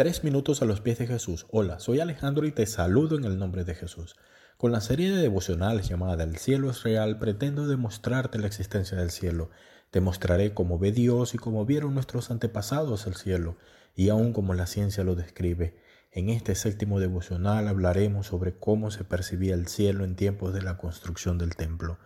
[0.00, 1.44] Tres minutos a los pies de Jesús.
[1.50, 4.16] Hola, soy Alejandro y te saludo en el nombre de Jesús.
[4.56, 9.10] Con la serie de devocionales llamada El cielo es real, pretendo demostrarte la existencia del
[9.10, 9.50] cielo.
[9.90, 13.58] Te mostraré cómo ve Dios y cómo vieron nuestros antepasados el cielo,
[13.94, 15.76] y aún como la ciencia lo describe.
[16.12, 20.78] En este séptimo devocional hablaremos sobre cómo se percibía el cielo en tiempos de la
[20.78, 21.98] construcción del templo.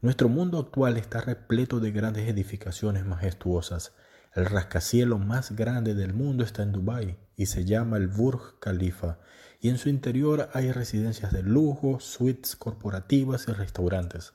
[0.00, 3.92] Nuestro mundo actual está repleto de grandes edificaciones majestuosas.
[4.34, 9.18] El rascacielos más grande del mundo está en Dubái y se llama el Burj Khalifa,
[9.60, 14.34] y en su interior hay residencias de lujo, suites corporativas y restaurantes.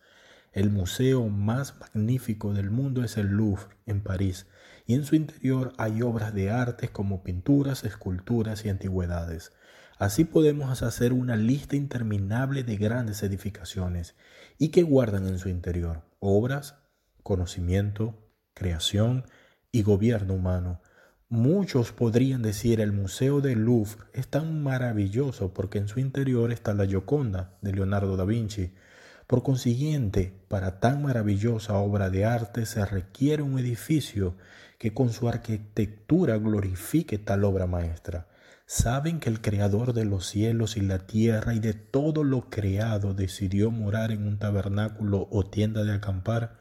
[0.53, 4.47] El museo más magnífico del mundo es el Louvre en París,
[4.87, 9.51] y en su interior hay obras de arte como pinturas, esculturas y antigüedades.
[9.97, 14.15] Así podemos hacer una lista interminable de grandes edificaciones
[14.57, 16.75] y que guardan en su interior obras,
[17.21, 19.25] conocimiento, creación,
[19.71, 20.81] y gobierno humano.
[21.29, 26.73] Muchos podrían decir el Museo del Louvre es tan maravilloso porque en su interior está
[26.73, 28.73] la Gioconda de Leonardo da Vinci.
[29.27, 34.35] Por consiguiente, para tan maravillosa obra de arte se requiere un edificio
[34.79, 38.27] que con su arquitectura glorifique tal obra maestra.
[38.65, 43.13] ¿Saben que el Creador de los cielos y la tierra y de todo lo creado
[43.13, 46.59] decidió morar en un tabernáculo o tienda de acampar?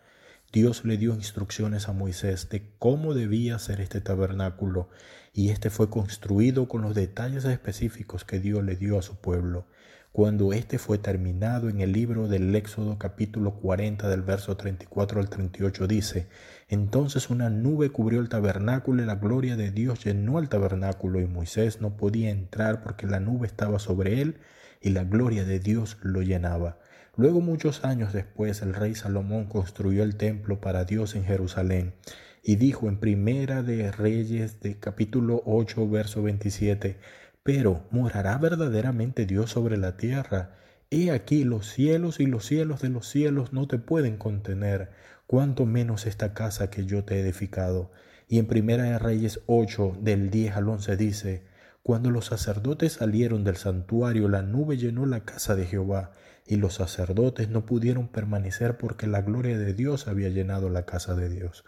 [0.51, 4.89] Dios le dio instrucciones a Moisés de cómo debía ser este tabernáculo
[5.35, 9.67] y este fue construido con los detalles específicos que Dios le dio a su pueblo.
[10.13, 15.29] Cuando este fue terminado en el libro del Éxodo capítulo 40 del verso 34 al
[15.29, 16.29] 38 dice,
[16.69, 21.27] entonces una nube cubrió el tabernáculo y la gloria de Dios llenó el tabernáculo y
[21.27, 24.39] Moisés no podía entrar porque la nube estaba sobre él
[24.81, 26.79] y la gloria de Dios lo llenaba.
[27.17, 31.95] Luego, muchos años después, el rey Salomón construyó el templo para Dios en Jerusalén
[32.43, 36.97] y dijo en Primera de Reyes de capítulo 8, verso 27,
[37.49, 40.51] pero ¿morará verdaderamente Dios sobre la tierra?
[40.91, 44.91] He aquí los cielos y los cielos de los cielos no te pueden contener,
[45.27, 47.91] cuanto menos esta casa que yo te he edificado.
[48.29, 51.47] Y en Primera de Reyes 8, del 10 al 11 dice,
[51.83, 56.13] cuando los sacerdotes salieron del santuario, la nube llenó la casa de Jehová,
[56.47, 61.15] y los sacerdotes no pudieron permanecer porque la gloria de Dios había llenado la casa
[61.15, 61.65] de Dios.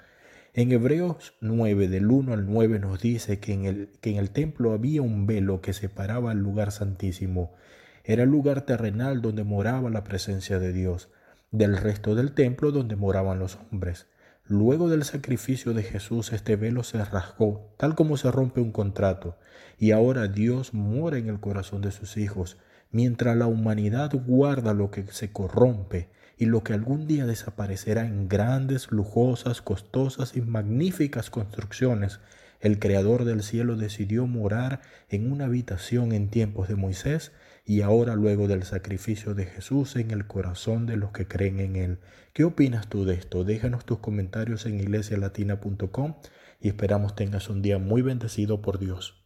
[0.52, 4.30] En Hebreos 9, del 1 al 9, nos dice que en, el, que en el
[4.30, 7.54] templo había un velo que separaba el lugar santísimo.
[8.02, 11.08] Era el lugar terrenal donde moraba la presencia de Dios,
[11.52, 14.08] del resto del templo donde moraban los hombres.
[14.44, 19.38] Luego del sacrificio de Jesús este velo se rasgó, tal como se rompe un contrato,
[19.78, 22.58] y ahora Dios mora en el corazón de sus hijos,
[22.92, 28.28] mientras la humanidad guarda lo que se corrompe y lo que algún día desaparecerá en
[28.28, 32.20] grandes, lujosas, costosas y magníficas construcciones.
[32.60, 37.32] El Creador del cielo decidió morar en una habitación en tiempos de Moisés
[37.64, 41.76] y ahora luego del sacrificio de Jesús en el corazón de los que creen en
[41.76, 41.98] Él.
[42.32, 43.44] ¿Qué opinas tú de esto?
[43.44, 46.14] Déjanos tus comentarios en iglesialatina.com
[46.60, 49.19] y esperamos tengas un día muy bendecido por Dios.